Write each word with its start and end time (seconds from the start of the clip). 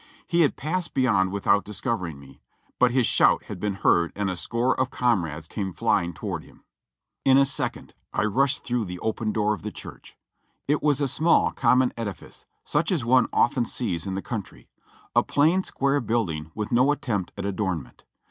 He 0.25 0.41
had 0.41 0.55
passed 0.55 0.95
beyond 0.95 1.31
without 1.31 1.63
discovering 1.63 2.19
me, 2.19 2.41
but 2.79 2.89
his 2.89 3.05
shout 3.05 3.43
had 3.43 3.59
been 3.59 3.75
heard 3.75 4.11
and 4.15 4.31
a 4.31 4.35
score 4.35 4.73
of 4.79 4.89
comrades 4.89 5.47
came 5.47 5.73
flying 5.73 6.11
toward 6.11 6.41
him. 6.43 6.63
In 7.23 7.37
a 7.37 7.45
second 7.45 7.93
I 8.11 8.23
rushed 8.23 8.63
through 8.63 8.85
the 8.85 8.97
open 9.01 9.31
door 9.31 9.53
of 9.53 9.61
the 9.61 9.69
church. 9.71 10.17
It 10.67 10.81
was 10.81 11.01
a 11.01 11.07
small, 11.07 11.51
common 11.51 11.93
edifice, 11.97 12.47
such 12.63 12.91
as 12.91 13.05
one 13.05 13.27
often 13.31 13.67
sees 13.67 14.07
in 14.07 14.15
the 14.15 14.23
country; 14.23 14.69
a 15.15 15.21
plain 15.21 15.61
square 15.61 15.99
building 15.99 16.49
with 16.55 16.71
no 16.71 16.91
attempt 16.91 17.33
at 17.37 17.45
adornment. 17.45 18.03